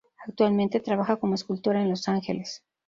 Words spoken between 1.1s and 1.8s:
como escultora